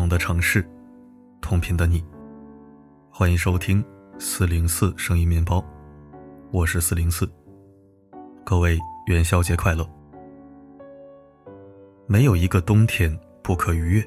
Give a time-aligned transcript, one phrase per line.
[0.00, 0.66] 同的城市，
[1.42, 2.02] 同频的你，
[3.10, 3.84] 欢迎收听
[4.18, 5.62] 四零四声音面包，
[6.50, 7.30] 我是四零四。
[8.42, 8.78] 各位
[9.08, 9.86] 元宵节快乐！
[12.06, 14.04] 没有一个冬天不可逾越，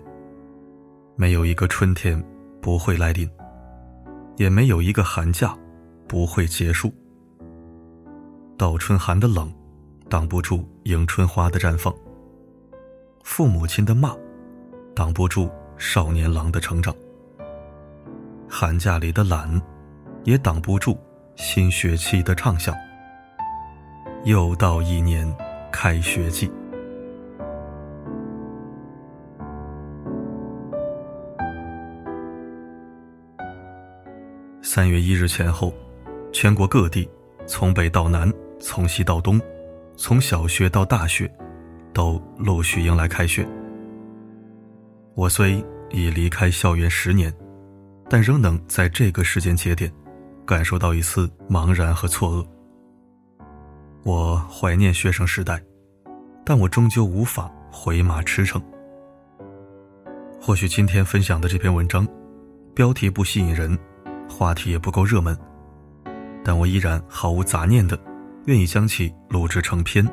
[1.16, 2.20] 没有一个春天
[2.60, 3.30] 不会来临，
[4.38, 5.56] 也没有一个寒假
[6.08, 6.92] 不会结束。
[8.58, 9.54] 倒春寒的冷，
[10.10, 11.94] 挡不住迎春花的绽放。
[13.24, 14.18] 父母亲的骂，
[14.96, 15.48] 挡不住
[15.86, 16.96] 少年郎的成长。
[18.50, 19.62] 寒假里的懒，
[20.24, 20.98] 也挡不住
[21.36, 22.74] 新学期的畅想。
[24.24, 25.32] 又到一年
[25.74, 26.50] 开学季，
[34.62, 35.74] 三月一日前后，
[36.32, 37.08] 全国各地
[37.46, 39.40] 从北到南，从西到东，
[39.98, 41.30] 从小学到大学，
[41.94, 43.46] 都陆续迎来开学。
[45.16, 47.32] 我虽已离开校园十年，
[48.10, 49.94] 但仍能在这个时间节点，
[50.44, 52.46] 感受到一丝茫然和错愕。
[54.04, 55.64] 我怀念学生时代，
[56.44, 58.60] 但我终究无法回马驰骋。
[60.42, 62.06] 或许今天分享的这篇文章，
[62.74, 63.78] 标题不吸引人，
[64.28, 65.38] 话题也不够热门，
[66.44, 67.98] 但我依然毫无杂念的，
[68.48, 70.04] 愿意将其录制成篇，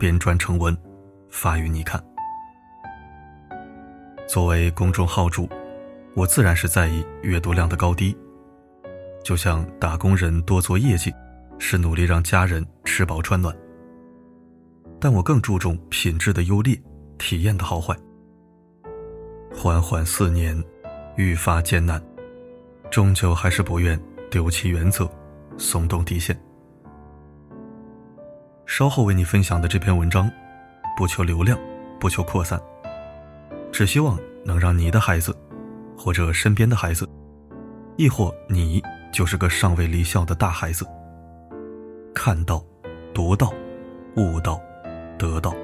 [0.00, 0.76] 编撰成文，
[1.30, 2.02] 发于你看。
[4.28, 5.48] 作为公众号主，
[6.14, 8.14] 我自然是在意阅读量的高低，
[9.24, 11.12] 就像打工人多做业绩。
[11.60, 13.52] 是努力让家人吃饱穿暖，
[15.00, 16.80] 但我更注重品质的优劣，
[17.18, 17.96] 体验的好坏。
[19.52, 20.56] 缓缓四年，
[21.16, 22.00] 愈发艰难，
[22.92, 25.10] 终究还是不愿丢弃原则，
[25.56, 26.40] 松动底线。
[28.64, 30.30] 稍后为你分享的这篇文章，
[30.96, 31.58] 不求流量，
[31.98, 32.60] 不求扩散，
[33.72, 35.36] 只希望能让你的孩子，
[35.96, 37.08] 或者身边的孩子，
[37.96, 38.82] 亦或你
[39.12, 40.86] 就是个尚未离校的大孩子。
[42.14, 42.64] 看到、
[43.14, 43.52] 读到、
[44.16, 44.60] 悟到、
[45.18, 45.54] 得到，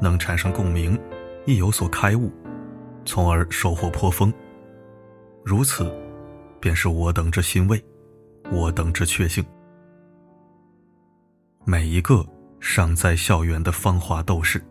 [0.00, 0.98] 能产生共鸣，
[1.44, 2.30] 亦有所开悟，
[3.04, 4.32] 从而收获颇丰。
[5.44, 5.92] 如此，
[6.60, 7.82] 便是我等之欣慰，
[8.50, 9.44] 我等之确幸。
[11.64, 12.24] 每一个
[12.60, 14.64] 尚在校园的芳华斗士，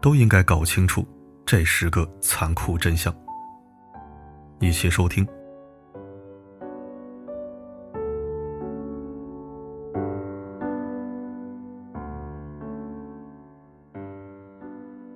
[0.00, 1.06] 都应该搞清楚
[1.46, 3.14] 这十个残酷真相。
[4.58, 5.24] 一起收听。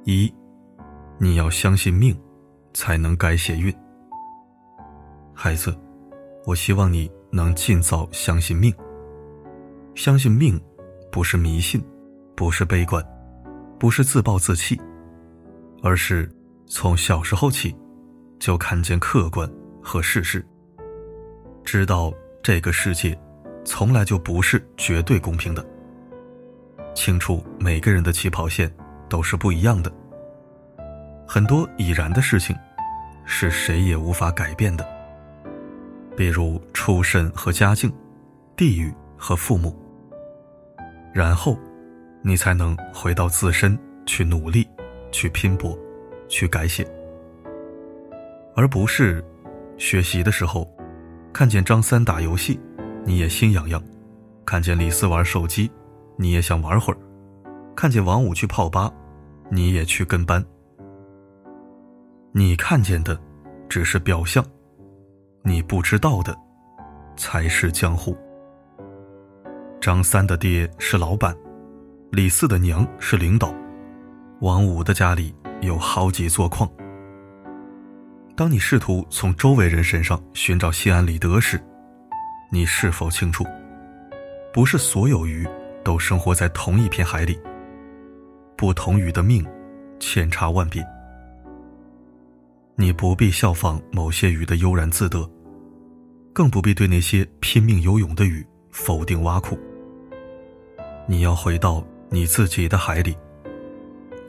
[0.04, 0.32] 一，
[1.19, 2.16] 你要相信命，
[2.72, 3.74] 才能改写运。
[5.34, 5.76] 孩子，
[6.46, 8.72] 我希望你能尽早相信命。
[9.96, 10.60] 相信命，
[11.10, 11.84] 不是迷信，
[12.36, 13.04] 不是悲观，
[13.80, 14.80] 不是自暴自弃，
[15.82, 16.30] 而是
[16.66, 17.74] 从小时候起，
[18.38, 19.50] 就看见客观
[19.82, 20.44] 和事实，
[21.64, 23.18] 知道这个世界
[23.64, 25.64] 从来就不是绝对公平的，
[26.94, 28.70] 清楚每个人的起跑线。
[29.10, 29.92] 都是不一样的。
[31.26, 32.56] 很多已然的事情，
[33.24, 34.86] 是谁也无法改变的。
[36.16, 37.92] 比如出身和家境，
[38.56, 39.76] 地域和父母。
[41.12, 41.58] 然后，
[42.22, 43.76] 你才能回到自身
[44.06, 44.64] 去努力，
[45.10, 45.78] 去拼搏，
[46.28, 46.87] 去改写，
[48.54, 49.25] 而不是
[49.76, 50.69] 学习的时候，
[51.32, 52.59] 看见张三打游戏，
[53.04, 53.81] 你也心痒痒；
[54.44, 55.70] 看见李四玩手机，
[56.16, 56.99] 你也想玩会儿；
[57.75, 58.93] 看见王五去泡吧。
[59.53, 60.41] 你也去跟班，
[62.31, 63.20] 你看见的
[63.69, 64.44] 只是表象，
[65.43, 66.32] 你不知道的
[67.16, 68.16] 才是江湖。
[69.81, 71.37] 张三的爹是老板，
[72.12, 73.53] 李四的娘是领导，
[74.40, 76.66] 王五的家里有好几座矿。
[78.34, 81.62] 当你试图从周围人身上寻找心安理得时，
[82.50, 83.44] 你是否清楚，
[84.50, 85.46] 不是所有鱼
[85.84, 87.38] 都生活在同一片海里？
[88.56, 89.46] 不同鱼的命，
[89.98, 90.82] 千差万别。
[92.76, 95.31] 你不必效仿某些鱼的悠然自得，
[96.32, 99.58] 更不必对那些拼命游泳的鱼否定挖苦。
[101.06, 103.14] 你要回到你自己的海里，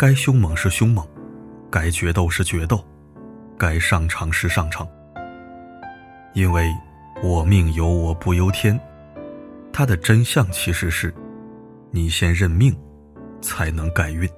[0.01, 1.07] 该凶猛是凶猛，
[1.69, 2.83] 该决斗是决斗，
[3.55, 4.87] 该上场是上场。
[6.33, 6.73] 因为
[7.21, 8.79] 我命由我不由天，
[9.71, 11.13] 它的真相其实是，
[11.91, 12.75] 你先认命。
[13.43, 14.29] 才能改运。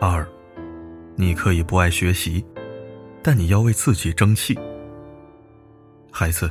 [0.00, 0.26] 二，
[1.16, 2.44] 你可以不爱学习，
[3.22, 4.58] 但你要为自己争气。
[6.10, 6.50] 孩子，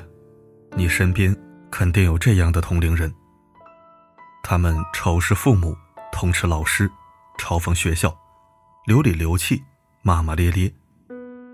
[0.76, 1.36] 你身边
[1.70, 3.14] 肯定有这样的同龄人。
[4.44, 5.76] 他们仇视父母，
[6.12, 6.90] 痛斥老师，
[7.38, 8.16] 嘲讽学校，
[8.86, 9.62] 流里流气，
[10.02, 10.72] 骂骂咧咧，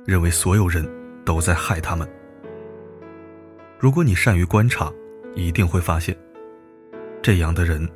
[0.05, 0.87] 认为所有人
[1.25, 2.07] 都在害他们。
[3.79, 4.91] 如果你善于观察，
[5.33, 6.15] 一定会发现，
[7.21, 7.89] 这样的人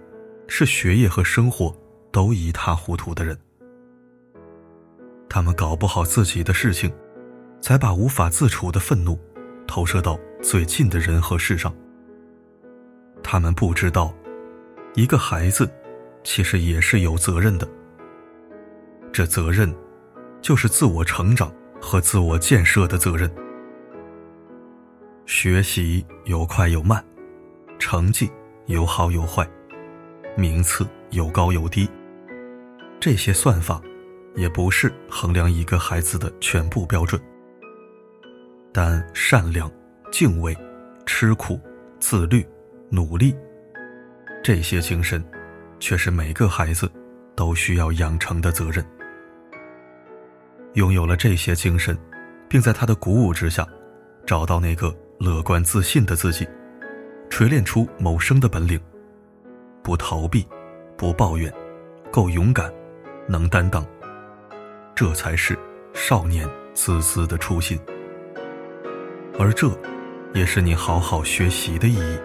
[0.47, 1.75] 是学业和生活
[2.11, 3.37] 都一塌糊涂的人。
[5.29, 6.91] 他们搞不好自己的事情，
[7.61, 9.19] 才把无法自处的愤怒
[9.67, 11.73] 投射到最近的人和事上。
[13.21, 14.13] 他们不知道，
[14.95, 15.69] 一个孩子
[16.23, 17.67] 其实也是有责任的。
[19.11, 19.73] 这责任，
[20.41, 23.29] 就是自我成长和自我建设的责任。
[25.25, 27.03] 学习有快有慢，
[27.77, 28.31] 成绩
[28.67, 29.47] 有好有坏，
[30.37, 31.89] 名次有高有低，
[32.99, 33.81] 这些算法。
[34.35, 37.19] 也不是衡量一个孩子的全部标准，
[38.79, 39.67] 但善良、
[40.11, 40.55] 敬畏、
[41.03, 41.59] 吃苦、
[41.99, 42.47] 自律、
[42.91, 43.35] 努力，
[44.43, 45.19] 这些精神，
[45.79, 46.87] 却是每个孩子
[47.35, 48.85] 都需要养成的责任。
[50.73, 51.97] 拥有了这些精神，
[52.47, 53.67] 并在他的鼓舞之下，
[54.27, 56.47] 找到那个乐观自信的自己，
[57.31, 58.79] 锤炼出谋生的本领，
[59.81, 60.47] 不逃避，
[60.95, 61.51] 不抱怨，
[62.11, 62.71] 够勇敢，
[63.27, 63.83] 能担当。
[64.93, 65.57] 这才是
[65.95, 67.79] 少年孜孜的初心，
[69.39, 69.69] 而这，
[70.33, 72.17] 也是你好好学习的意义。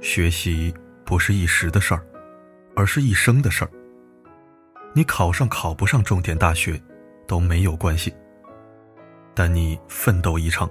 [0.00, 0.72] 学习
[1.04, 2.02] 不是一时的事儿，
[2.76, 3.70] 而是一生的事儿。
[4.92, 6.80] 你考上考不上重点大学，
[7.26, 8.14] 都没有关系。
[9.34, 10.70] 但你奋斗一场，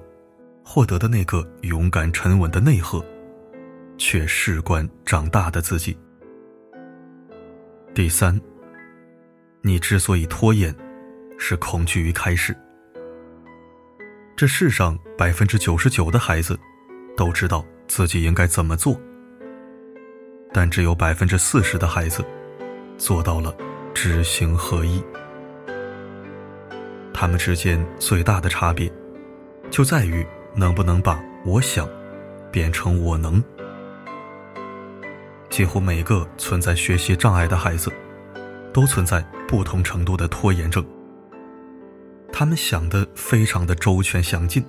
[0.63, 3.03] 获得的那个勇敢沉稳的内核，
[3.97, 5.97] 却事关长大的自己。
[7.93, 8.39] 第三。
[9.61, 10.73] 你之所以拖延，
[11.39, 12.55] 是恐惧于开始。
[14.37, 16.59] 这世上百分之九十九的孩子，
[17.15, 18.99] 都知道自己应该怎么做，
[20.51, 22.21] 但只有百分之四十的孩子，
[22.97, 23.55] 做到了
[23.93, 25.01] 知行合一。
[27.13, 28.91] 他们之间最大的差别，
[29.71, 31.87] 就在于能不能把“我想”
[32.51, 33.41] 变成“我能”。
[35.49, 37.89] 几乎每个存在学习障碍的孩子。
[38.73, 40.85] 都存在不同程度的拖延症。
[42.37, 44.61] 他们想的非常的周全详尽，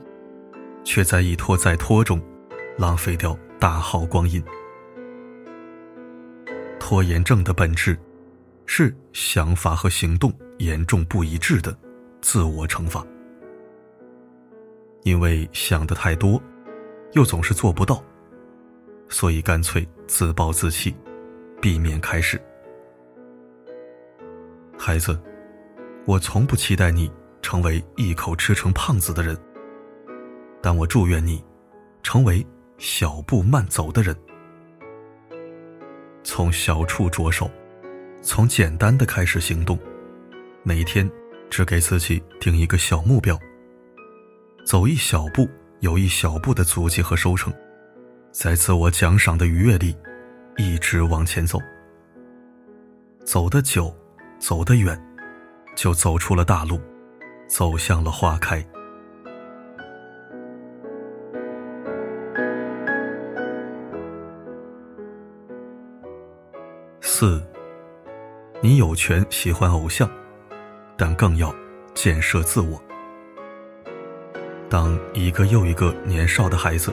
[0.84, 2.22] 却在一拖再拖中，
[2.78, 4.40] 浪费掉大好光阴。
[6.78, 7.98] 拖延症的本质，
[8.66, 11.76] 是想法和行动严重不一致的
[12.20, 13.04] 自我惩罚。
[15.02, 16.40] 因为想的太多，
[17.14, 18.00] 又总是做不到，
[19.08, 20.94] 所以干脆自暴自弃，
[21.60, 22.40] 避免开始。
[24.78, 25.20] 孩子，
[26.04, 27.10] 我从不期待你
[27.46, 29.38] 成为一口吃成胖子的人，
[30.60, 31.40] 但我祝愿你
[32.02, 32.44] 成为
[32.76, 34.16] 小步慢走的人。
[36.24, 37.48] 从小处着手，
[38.20, 39.78] 从简单的开始行动，
[40.64, 41.08] 每天
[41.48, 43.38] 只给自己定一个小目标，
[44.64, 45.48] 走一小步，
[45.78, 47.54] 有一小步的足迹和收成，
[48.32, 49.96] 在自我奖赏的愉悦里，
[50.56, 51.60] 一直往前走，
[53.24, 53.96] 走得久。
[54.40, 55.00] 走得远，
[55.76, 56.78] 就走出了大路，
[57.46, 58.64] 走向了花开。
[67.00, 67.42] 四，
[68.60, 70.10] 你有权喜欢偶像，
[70.96, 71.54] 但更要
[71.94, 72.82] 建设自我。
[74.68, 76.92] 当一个又一个年少的孩子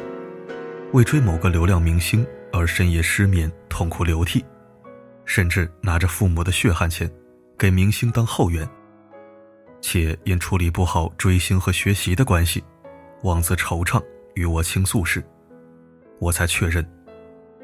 [0.94, 4.46] 为追某个流量明星而深夜失眠、痛哭流涕，
[5.26, 7.12] 甚至拿着父母的血汗钱。
[7.58, 8.68] 给明星当后援，
[9.84, 12.64] 且因处理不好追星和学习的关系，
[13.24, 14.02] 妄自惆怅
[14.34, 15.22] 与我倾诉时，
[16.20, 16.90] 我才确认，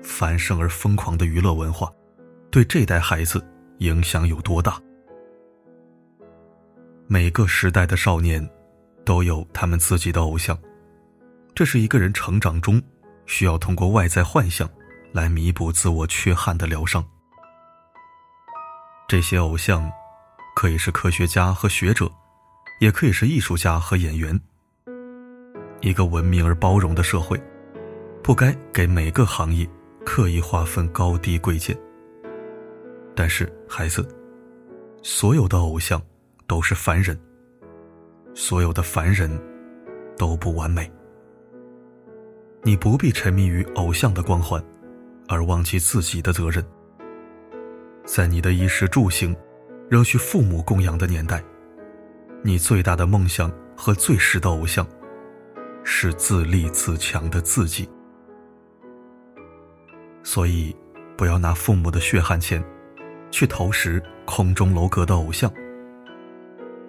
[0.03, 1.89] 繁盛而疯狂的娱乐文化，
[2.51, 3.41] 对这代孩子
[3.77, 4.77] 影响有多大。
[7.07, 8.47] 每个时代的少年，
[9.05, 10.59] 都有他们自己的偶像，
[11.55, 12.83] 这是一个人成长中
[13.25, 14.69] 需要通过外在幻象，
[15.13, 17.01] 来弥补自我缺憾的疗伤。
[19.07, 19.89] 这些偶像，
[20.59, 22.11] 可以是科学家和学者，
[22.81, 24.37] 也可以是艺术家和演员。
[25.79, 27.41] 一个文明而包容的社会，
[28.21, 29.65] 不该给每个行业
[30.05, 31.73] 刻意划分高低贵贱。
[33.15, 34.05] 但是，孩子，
[35.01, 36.01] 所有的偶像
[36.45, 37.17] 都是凡人，
[38.33, 39.31] 所有的凡人
[40.17, 40.91] 都不完美。
[42.63, 44.61] 你不必沉迷于偶像的光环，
[45.29, 46.61] 而忘记自己的责任。
[48.03, 49.33] 在你的衣食住行
[49.89, 51.43] 仍需父母供养的年代，
[52.43, 54.87] 你最大的梦想和最实的偶像，
[55.83, 57.89] 是自立自强的自己。
[60.21, 60.75] 所以，
[61.17, 62.63] 不要拿父母的血汗钱
[63.31, 65.51] 去投食空中楼阁的偶像。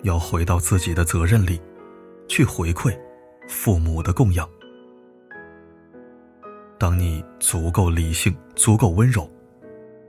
[0.03, 1.59] 要回到自己的责任里，
[2.29, 2.95] 去回馈
[3.49, 4.47] 父母的供养。
[6.79, 9.31] 当你足够理性、足够温柔，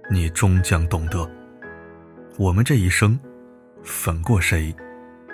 [0.10, 1.30] 你终将懂得，
[2.42, 3.20] 我们这一生，
[3.84, 4.76] 粉过谁，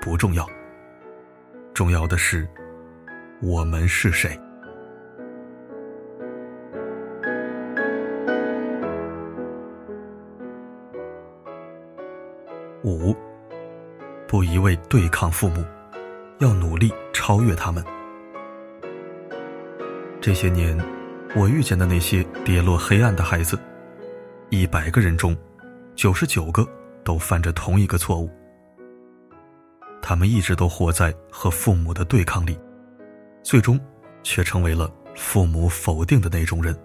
[0.01, 0.45] 不重要。
[1.73, 2.45] 重要的是，
[3.41, 4.37] 我们是谁。
[12.83, 13.15] 五，
[14.27, 15.63] 不一味对抗父母，
[16.39, 17.81] 要努力超越他们。
[20.19, 20.77] 这些年，
[21.37, 23.57] 我遇见的那些跌落黑暗的孩子，
[24.49, 25.33] 一百个人中，
[25.95, 26.67] 九十九个
[27.07, 28.29] 都犯着同一个错误。
[30.01, 32.59] 他们一直都活在和父母的对抗里，
[33.41, 33.79] 最终
[34.23, 36.77] 却成为了父母否定的那种人。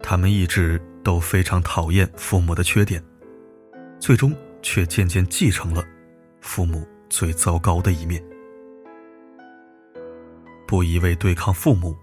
[0.00, 3.02] 他们一直都非常讨厌父母的缺点，
[3.98, 4.32] 最终
[4.62, 5.84] 却渐渐继承了
[6.40, 8.22] 父母最糟糕的一面。
[10.68, 11.96] 不一味对抗父母，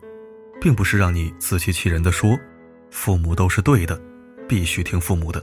[0.59, 2.37] 并不是让你自欺欺人的说，
[2.91, 3.97] 父母都是对的，
[4.45, 5.41] 必须听父母的，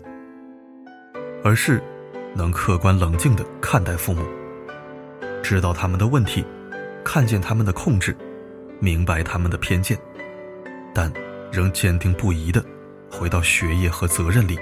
[1.45, 1.81] 而是。
[2.37, 4.27] 能客观冷静地看待父母，
[5.41, 6.45] 知道他们的问题，
[7.05, 8.13] 看见他们的控制，
[8.81, 9.97] 明白他们的偏见，
[10.93, 11.13] 但
[11.53, 12.61] 仍坚定不移地
[13.09, 14.59] 回到学业和责任里，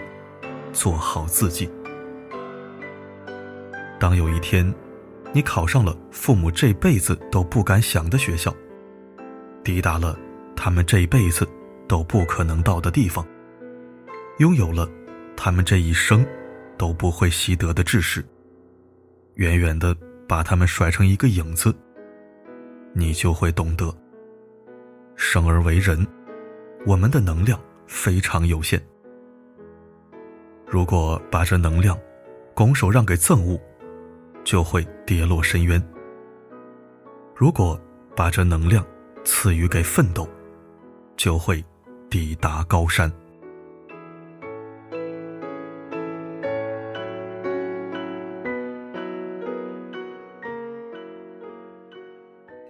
[0.75, 1.67] 做好自己。
[3.99, 4.71] 当有一天，
[5.33, 8.55] 你考上了父母这辈子都不敢想的学校，
[9.65, 10.15] 抵达了
[10.55, 11.49] 他们这辈子
[11.89, 13.27] 都不可能到的地方，
[14.41, 14.87] 拥有了
[15.35, 16.23] 他们这一生。
[16.83, 18.25] 都不会习得的知识，
[19.35, 19.97] 远远的
[20.27, 21.73] 把他们甩成一个影子，
[22.93, 23.95] 你就会懂得。
[25.15, 26.05] 生而为人，
[26.85, 28.83] 我们的能量非常有限。
[30.67, 31.97] 如果把这能量
[32.53, 33.57] 拱手让给憎恶，
[34.43, 35.81] 就会跌落深渊；
[37.33, 37.81] 如果
[38.17, 38.85] 把这能量
[39.23, 40.29] 赐予给奋斗，
[41.17, 41.65] 就会
[42.11, 43.09] 抵达高山。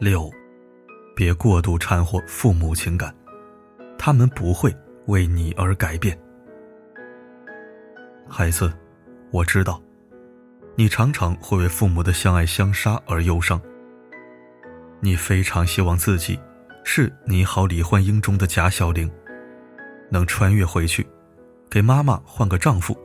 [0.03, 0.29] 六，
[1.15, 3.15] 别过度掺和父母情感，
[3.97, 6.19] 他们不会为你而改变。
[8.29, 8.73] 孩子，
[9.31, 9.81] 我知道，
[10.75, 13.63] 你常常会为父母的相爱相杀而忧伤。
[14.99, 16.37] 你非常希望自己
[16.83, 19.09] 是《你好，李焕英》中的贾小玲，
[20.11, 21.07] 能穿越回去，
[21.71, 22.99] 给妈妈换个丈夫，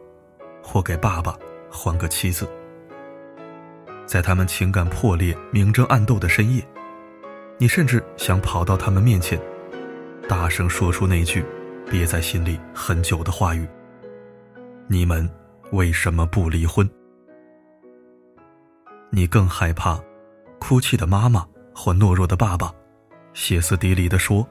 [0.63, 1.38] 或给爸爸
[1.70, 2.50] 换个妻子，
[4.08, 6.68] 在他们情感破裂、明争暗斗的深夜。
[7.60, 9.40] 你甚至想跑到他们面前，
[10.30, 11.44] 大声说出那句
[11.90, 13.68] 憋在心里很久的话语
[14.88, 15.28] ：“你们
[15.72, 16.88] 为什么不离婚？”
[19.10, 20.00] 你更害怕
[20.60, 22.72] 哭泣的妈妈或懦弱的爸爸，
[23.34, 24.48] 歇斯底里地说：“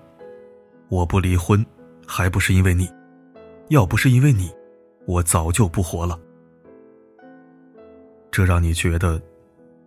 [0.91, 1.65] 我不离婚，
[2.09, 2.89] 还不是因为你？
[3.69, 4.51] 要不是因为你，
[5.07, 6.19] 我早就不活了。”
[8.33, 9.23] 这让你觉得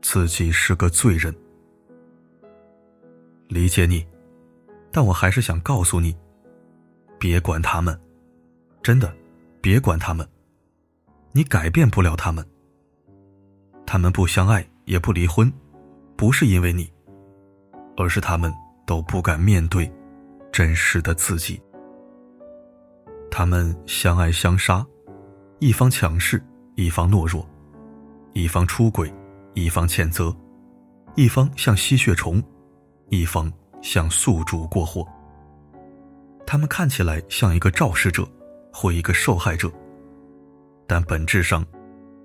[0.02, 1.36] 自己是个罪人。
[3.50, 4.06] 理解你，
[4.92, 6.16] 但我还是想告诉你，
[7.18, 8.00] 别管他们，
[8.84, 9.12] 真的，
[9.60, 10.28] 别管他们，
[11.32, 12.46] 你改变不了他们。
[13.88, 15.52] 他们不相爱也不离婚，
[16.16, 16.94] 不是因为你，
[17.98, 18.54] 而是他们
[18.86, 19.92] 都不敢面对
[20.52, 21.60] 真实的自己。
[23.32, 24.86] 他们相爱相杀，
[25.58, 26.40] 一方强势，
[26.76, 27.50] 一方懦弱，
[28.34, 29.12] 一方出轨，
[29.56, 30.32] 一方谴责，
[31.16, 32.44] 一方像吸血虫。
[33.10, 33.52] 一方
[33.82, 35.08] 向宿主过火，
[36.46, 38.28] 他们看起来像一个肇事者
[38.72, 39.72] 或一个受害者，
[40.88, 41.66] 但本质上，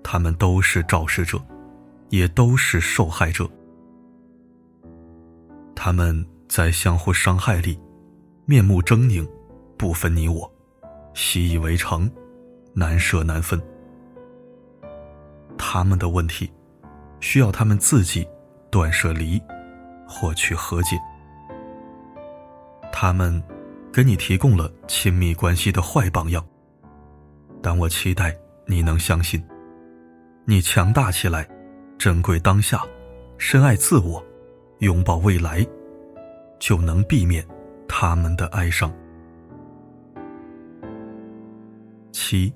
[0.03, 1.39] 他们都是肇事者，
[2.09, 3.49] 也都是受害者。
[5.75, 7.79] 他们在相互伤害里，
[8.45, 9.27] 面目狰狞，
[9.77, 10.51] 不分你我，
[11.13, 12.09] 习以为常，
[12.73, 13.61] 难舍难分。
[15.57, 16.51] 他们的问题，
[17.19, 18.27] 需要他们自己
[18.69, 19.41] 断舍离。
[20.07, 20.97] 获取和解，
[22.91, 23.41] 他们
[23.91, 26.45] 给你提供了亲密关系的坏榜样，
[27.61, 28.35] 但我期待
[28.65, 29.43] 你能相信，
[30.45, 31.47] 你强大起来，
[31.97, 32.81] 珍贵当下，
[33.37, 34.23] 深爱自我，
[34.79, 35.65] 拥抱未来，
[36.59, 37.45] 就能避免
[37.87, 38.91] 他们的哀伤。
[42.11, 42.53] 七，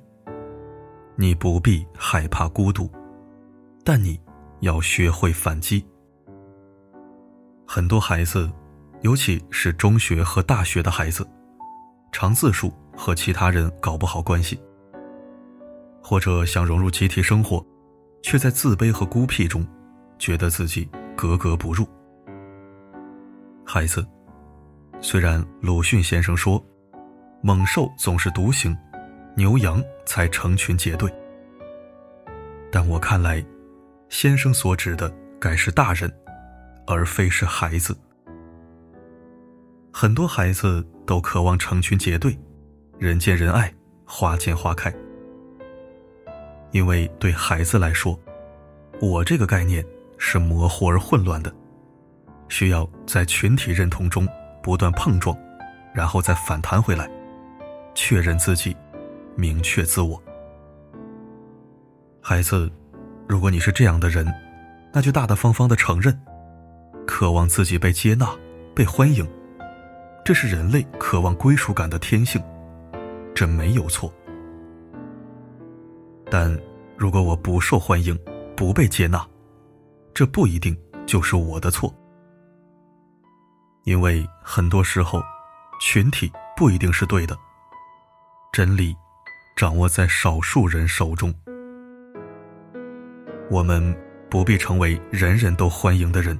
[1.15, 2.89] 你不必害怕孤独，
[3.83, 4.19] 但你
[4.61, 5.85] 要学会反击。
[7.71, 8.51] 很多孩子，
[9.01, 11.23] 尤其是中学和大学的孩子，
[12.11, 14.59] 常自述和其他人搞不好关系，
[16.01, 17.63] 或者想融入集体生活，
[18.23, 19.63] 却在自卑和孤僻中，
[20.17, 21.87] 觉得自己格格不入。
[23.63, 24.03] 孩子，
[24.99, 26.59] 虽然鲁迅先生说，
[27.43, 28.75] 猛兽总是独行，
[29.35, 31.07] 牛羊才成群结队，
[32.71, 33.45] 但我看来，
[34.09, 36.11] 先生所指的该是大人，
[36.89, 37.95] 而非是孩子。
[39.93, 42.35] 很多孩子都渴望成群结队，
[42.97, 43.71] 人见人爱，
[44.05, 44.91] 花见花开。
[46.71, 48.19] 因为对孩子来说，
[48.99, 49.85] 我这个概念
[50.17, 51.53] 是模糊而混乱的。
[52.47, 54.27] 需要在群体认同中
[54.63, 55.37] 不断碰撞，
[55.93, 57.07] 然后再反弹回来，
[57.93, 58.75] 确认自己，
[59.35, 60.19] 明确自我。
[62.19, 62.71] 孩子，
[63.27, 64.27] 如果你是这样的人，
[64.91, 66.19] 那就大大方方的承认，
[67.09, 68.29] 渴望自己被接纳、
[68.75, 69.27] 被欢迎，
[70.23, 72.39] 这是人类渴望归属感的天性，
[73.33, 74.13] 这没有错。
[76.29, 76.55] 但
[76.95, 78.15] 如果我不受欢迎、
[78.55, 79.27] 不被接纳，
[80.13, 81.91] 这不一定就是我的错。
[83.85, 85.19] 因为很多时候，
[85.81, 87.35] 群体不一定是对的。
[88.53, 88.95] 真理
[89.57, 91.33] 掌握在少数人手中。
[93.49, 93.97] 我们
[94.29, 96.39] 不必成为人人都欢迎的人，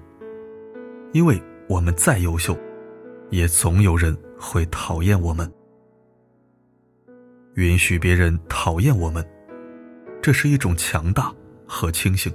[1.12, 2.58] 因为我们再优秀，
[3.30, 5.52] 也总有人会讨厌我们。
[7.56, 9.28] 允许别人讨厌我们，
[10.22, 11.34] 这是一种强大
[11.68, 12.32] 和清醒。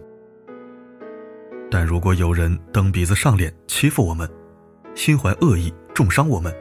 [1.71, 4.28] 但如果有人蹬鼻子上脸欺负我们，
[4.95, 6.54] 心怀恶意，重伤我们，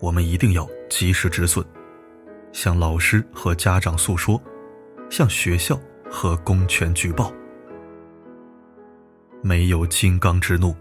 [0.00, 1.64] 我们一定要及时止损，
[2.52, 4.40] 向老师和家长诉说，
[5.08, 7.32] 向学校和公权举报。
[9.42, 10.74] 没有金刚之怒，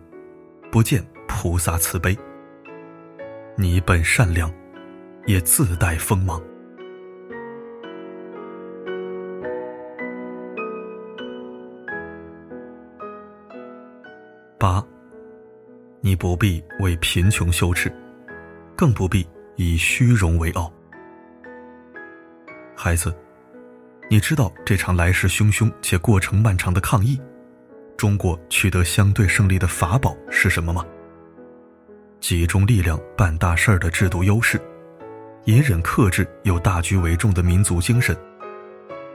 [0.71, 2.17] 不见菩萨慈悲。
[3.55, 4.51] 你本善良，
[5.25, 6.41] 也自带锋芒。
[14.59, 14.83] 八。
[15.99, 17.91] 你不必为贫穷羞耻，
[18.75, 20.71] 更不必以虚荣为傲。
[22.75, 23.13] 孩子，
[24.09, 27.19] 你知道这场来势汹汹且过程漫长的抗议，
[27.97, 30.85] 中国取得相对胜利的法宝是什么吗？
[32.19, 34.61] 集中力量办大事儿的制度优势，
[35.45, 38.15] 隐忍克制有大局为重的民族精神，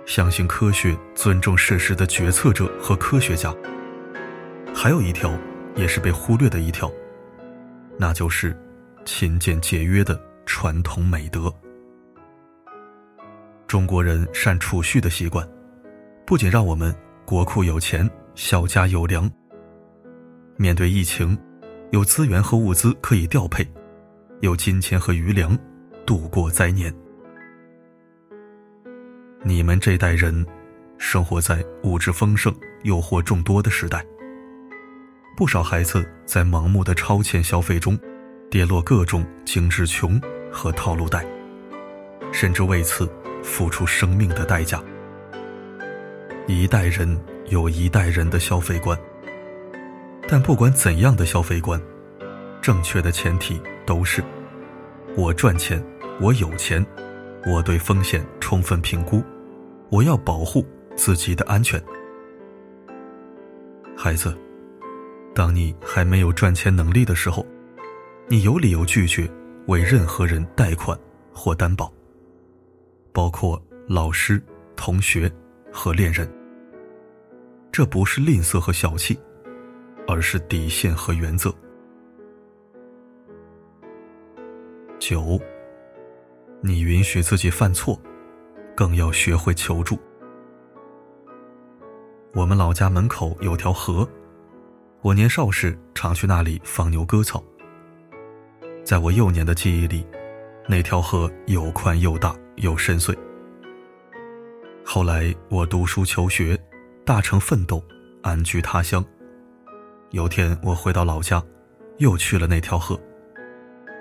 [0.04, 3.54] 相信科学、尊重事实的决策者和科学家，
[4.74, 5.32] 还有一条。
[5.74, 6.92] 也是被忽略的一条，
[7.98, 8.54] 那就是
[9.06, 11.50] 勤俭节约的传统美德。
[13.66, 15.48] 中国人善储蓄的习惯，
[16.26, 19.30] 不仅让我们国库有钱、小家有粮，
[20.56, 21.38] 面对疫情，
[21.90, 23.66] 有资源和物资可以调配，
[24.40, 25.56] 有金钱和余粮
[26.06, 26.92] 度过灾年。
[29.42, 30.46] 你们这代人，
[30.96, 34.04] 生活在物质丰盛、诱惑众多的时代。
[35.36, 37.98] 不少孩子在盲目的超前消费中，
[38.50, 40.18] 跌落各种精致穷
[40.50, 41.22] 和套路贷，
[42.32, 43.06] 甚至为此
[43.42, 44.82] 付出生命的代价。
[46.46, 47.18] 一代人
[47.52, 48.98] 有一代人的消费观，
[50.26, 51.78] 但不管怎样的消费观，
[52.62, 54.24] 正确的前提都是：
[55.18, 55.84] 我赚钱，
[56.18, 56.82] 我有钱，
[57.44, 59.22] 我对风险充分评估，
[59.90, 60.64] 我要保护
[60.96, 61.78] 自己的安全。
[63.94, 64.34] 孩子。
[65.34, 67.46] 当你还没有赚钱能力的时候，
[68.28, 69.30] 你有理由拒绝
[69.66, 70.98] 为任何人贷款
[71.34, 71.92] 或担保，
[73.12, 74.42] 包括老师、
[74.74, 75.30] 同学
[75.70, 76.26] 和恋人。
[77.72, 79.18] 这不是吝啬和小气，
[80.06, 81.50] 而是底线和原则。
[84.98, 85.40] 九，
[86.60, 87.98] 你允许自己犯错，
[88.76, 89.98] 更要学会求助。
[92.34, 94.06] 我们老家门口有条河。
[95.00, 97.42] 我年少时常去那里放牛割草。
[98.84, 100.06] 在我幼年的记忆里，
[100.68, 103.16] 那条河又宽又大又深邃。
[104.84, 106.56] 后来我读书求学，
[107.04, 107.82] 大成奋斗，
[108.22, 109.04] 安居他乡。
[110.10, 111.42] 有天我回到老家，
[111.98, 113.00] 又去了那条河，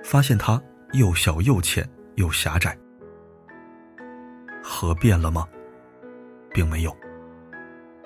[0.04, 0.62] 发现它
[0.94, 2.78] 又小又浅又狭窄。
[4.64, 5.48] 河变了吗？
[6.54, 6.96] 并没有，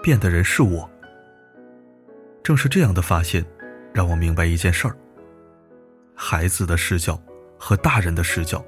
[0.01, 0.89] 变的人是我。
[2.41, 3.45] 正是这样的发现，
[3.93, 4.95] 让我明白一件事儿：
[6.15, 7.21] 孩子的视角
[7.60, 8.63] 和大人的视角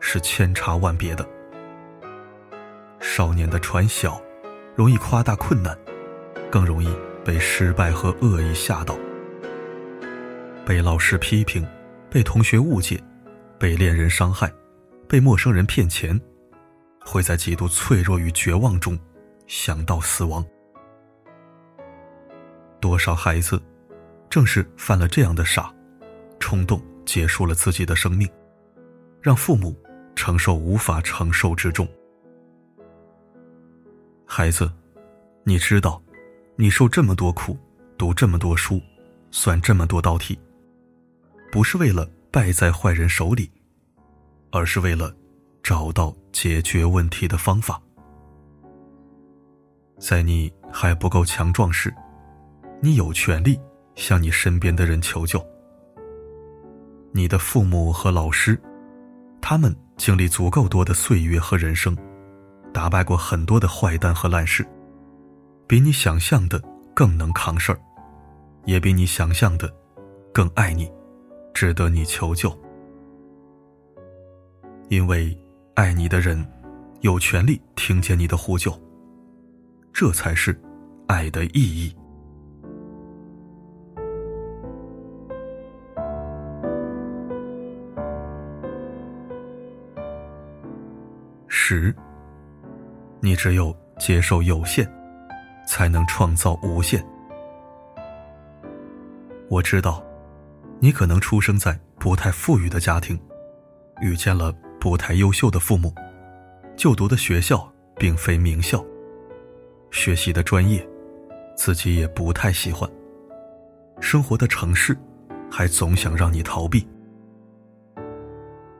[0.00, 1.26] 是千差万别的。
[3.00, 4.20] 少年的船小，
[4.74, 5.76] 容易夸大困难，
[6.50, 6.88] 更容易
[7.24, 8.96] 被失败和恶意吓到，
[10.64, 11.66] 被老师批评，
[12.10, 12.98] 被同学误解，
[13.58, 14.50] 被恋人伤害，
[15.06, 16.18] 被陌生人骗钱，
[17.04, 18.98] 会在极度脆弱与绝望中
[19.46, 20.42] 想到死亡。
[22.80, 23.62] 多少孩子，
[24.30, 25.70] 正是犯了这样的傻，
[26.40, 28.26] 冲动结束了自己的生命，
[29.20, 29.76] 让父母
[30.16, 31.86] 承受无法承受之重。
[34.34, 34.72] 孩子，
[35.44, 36.02] 你知道，
[36.56, 37.54] 你受这么多苦，
[37.98, 38.80] 读这么多书，
[39.30, 40.40] 算这么多道题，
[41.52, 43.50] 不是为了败在坏人手里。
[44.50, 45.14] 而是为了
[45.62, 47.78] 找到解决问题的方法。
[49.98, 51.94] 在你还不够强壮时，
[52.80, 53.60] 你有权利
[53.96, 55.46] 向你身边的人求救。
[57.12, 58.58] 你的父母和老师，
[59.42, 61.94] 他们经历足够多的岁月和人生，
[62.72, 64.66] 打败过很多的坏蛋和烂事，
[65.66, 66.60] 比你想象的
[66.94, 67.78] 更能扛事儿，
[68.64, 69.72] 也比你想象的
[70.32, 70.90] 更爱你，
[71.52, 72.50] 值得你求救。
[74.88, 75.38] 因为
[75.74, 76.44] 爱你的人
[77.00, 78.72] 有权利听见你的呼救，
[79.92, 80.58] 这才是
[81.06, 81.94] 爱的意义。
[91.48, 91.94] 十，
[93.24, 94.84] 你只有接受有限，
[95.64, 97.02] 才能创造无限。
[99.48, 100.04] 我知道，
[100.80, 103.18] 你可能出生在不太富裕的家庭，
[104.00, 104.52] 遇见了。
[104.80, 105.94] 不太优秀的父母，
[106.76, 108.84] 就读的学校并非名校，
[109.92, 110.84] 学习的专业
[111.56, 112.90] 自己也不太喜欢，
[114.00, 114.98] 生活的城市
[115.48, 116.84] 还总想让你逃避，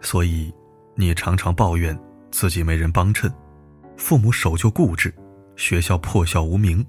[0.01, 0.53] 所以
[0.97, 1.97] 你常常抱怨
[2.33, 3.33] 自己没人帮衬，
[4.03, 5.15] 父母守旧固执，
[5.55, 6.85] 学校破校无名，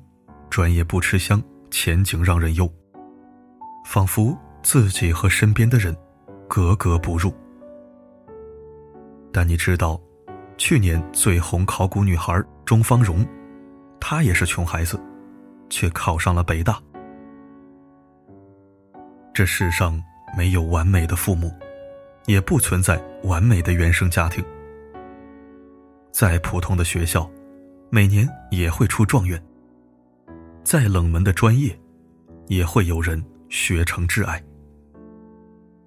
[0.49, 2.67] 专业不吃香，前景让人忧，
[3.85, 5.95] 仿佛自己和身边的人
[6.47, 7.31] 格格不入。
[9.31, 10.01] 但你知道，
[10.57, 13.23] 去年最红考古女孩钟芳蓉，
[13.99, 14.99] 她也是穷孩子，
[15.69, 16.81] 却考上了北大。
[19.35, 20.03] 这世上
[20.35, 21.53] 没有完美的父母，
[22.25, 24.43] 也不存在完美的原生家庭。
[26.13, 27.27] 再普通的学校，
[27.89, 29.35] 每年也会出状元；
[30.63, 31.75] 再冷门的专业，
[32.45, 34.41] 也会有人学成挚爱。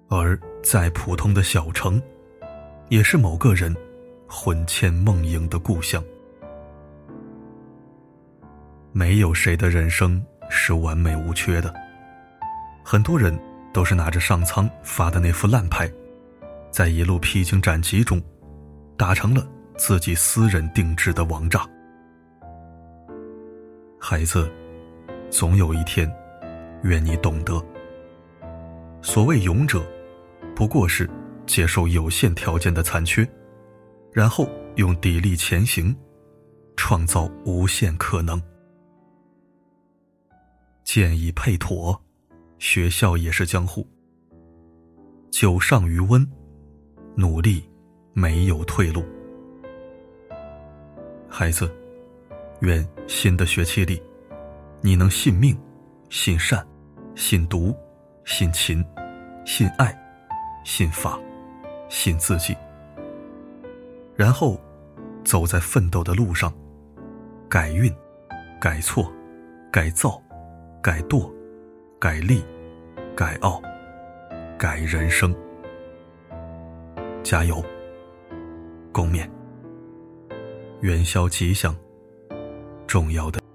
[0.09, 2.01] 而再普通的小城，
[2.89, 3.73] 也是某个人
[4.27, 6.03] 魂牵梦萦的故乡。
[8.91, 11.73] 没有谁的人生是完美无缺的，
[12.83, 13.37] 很多人
[13.73, 15.89] 都是拿着上苍发的那副烂牌，
[16.69, 18.21] 在一路披荆斩棘中，
[18.97, 21.65] 打成了自己私人定制的王炸。
[23.99, 24.51] 孩子，
[25.29, 26.11] 总有一天，
[26.83, 27.63] 愿你懂得，
[29.01, 29.85] 所谓勇者，
[30.55, 31.09] 不过是。
[31.45, 33.25] 接受有限条件的残缺，
[34.11, 35.95] 然后用砥砺前行，
[36.75, 38.37] 创造无限可能。
[40.83, 41.97] 建议配妥，
[42.59, 43.87] 学校也是江湖。
[45.31, 46.29] 酒上余温，
[47.15, 47.63] 努力
[48.11, 49.05] 没有退路。
[51.29, 51.71] 孩子，
[52.61, 54.01] 愿新的学期里，
[54.81, 55.57] 你能信命、
[56.09, 56.65] 信善、
[57.15, 57.75] 信读、
[58.25, 58.83] 信勤、
[59.45, 59.97] 信爱、
[60.63, 61.19] 信法。
[61.89, 62.53] 信自己，
[64.13, 64.59] 然后
[65.23, 66.53] 走在奋斗的路上，
[67.47, 67.89] 改运、
[68.59, 69.09] 改错、
[69.71, 70.21] 改造、
[70.81, 71.31] 改惰、
[71.97, 72.43] 改利、
[73.15, 73.61] 改傲、
[74.57, 75.33] 改人生。
[77.23, 77.63] 加油！
[78.91, 79.36] 共勉。
[80.81, 81.75] 元宵吉祥，
[82.85, 83.46] 重要的。